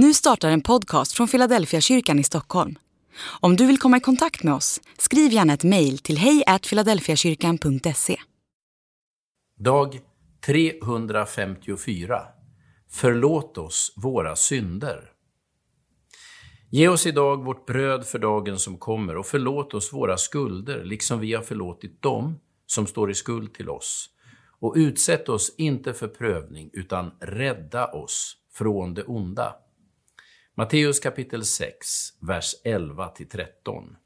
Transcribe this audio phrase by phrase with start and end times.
[0.00, 2.78] Nu startar en podcast från Philadelphia kyrkan i Stockholm.
[3.40, 8.16] Om du vill komma i kontakt med oss, skriv gärna ett mejl till hejfiladelfiakyrkan.se.
[9.58, 10.00] Dag
[10.46, 12.22] 354
[12.90, 15.12] Förlåt oss våra synder.
[16.70, 21.20] Ge oss idag vårt bröd för dagen som kommer och förlåt oss våra skulder, liksom
[21.20, 24.10] vi har förlåtit dem som står i skuld till oss.
[24.60, 29.54] Och utsätt oss inte för prövning, utan rädda oss från det onda.
[30.58, 31.88] Matteus kapitel 6,
[32.20, 33.96] vers 11-13.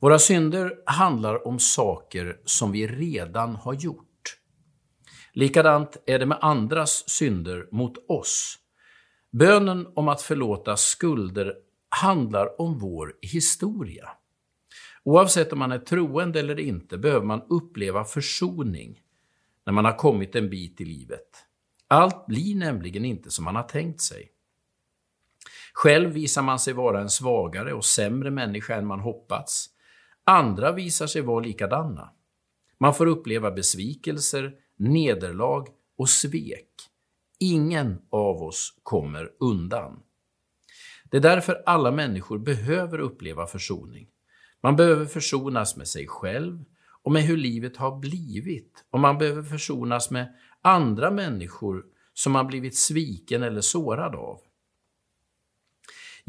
[0.00, 4.38] Våra synder handlar om saker som vi redan har gjort.
[5.32, 8.58] Likadant är det med andras synder mot oss.
[9.32, 11.54] Bönen om att förlåta skulder
[11.88, 14.08] handlar om vår historia.
[15.04, 19.00] Oavsett om man är troende eller inte behöver man uppleva försoning
[19.66, 21.28] när man har kommit en bit i livet.
[21.88, 24.32] Allt blir nämligen inte som man har tänkt sig.
[25.78, 29.66] Själv visar man sig vara en svagare och sämre människa än man hoppats.
[30.24, 32.10] Andra visar sig vara likadana.
[32.80, 36.68] Man får uppleva besvikelser, nederlag och svek.
[37.38, 40.02] Ingen av oss kommer undan.
[41.10, 44.08] Det är därför alla människor behöver uppleva försoning.
[44.62, 46.64] Man behöver försonas med sig själv
[47.02, 48.84] och med hur livet har blivit.
[48.90, 54.40] Och man behöver försonas med andra människor som man blivit sviken eller sårad av.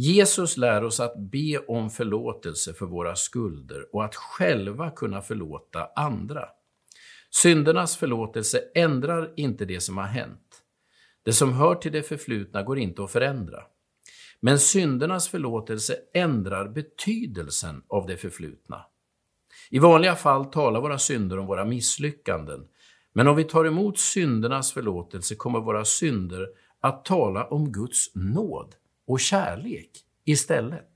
[0.02, 5.90] Jesus lär oss att be om förlåtelse för våra skulder och att själva kunna förlåta
[5.96, 6.46] andra.
[7.32, 10.62] Syndernas förlåtelse ändrar inte det som har hänt.
[11.24, 13.64] Det som hör till det förflutna går inte att förändra.
[14.40, 18.86] Men syndernas förlåtelse ändrar betydelsen av det förflutna.
[19.70, 22.68] I vanliga fall talar våra synder om våra misslyckanden,
[23.14, 26.48] men om vi tar emot syndernas förlåtelse kommer våra synder
[26.80, 28.76] att tala om Guds nåd
[29.10, 29.92] och kärlek
[30.26, 30.90] istället.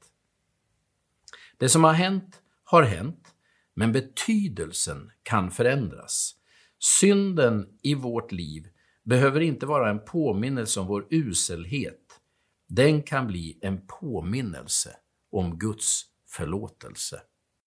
[1.58, 3.36] Det som har hänt har hänt,
[3.74, 6.36] men betydelsen kan förändras.
[6.80, 8.68] Synden i vårt liv
[9.04, 12.20] behöver inte vara en påminnelse om vår uselhet.
[12.68, 14.96] Den kan bli en påminnelse
[15.32, 17.22] om Guds förlåtelse.